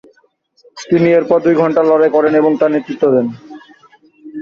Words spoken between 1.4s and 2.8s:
দুই ঘণ্টার লড়াই করেন এবং তা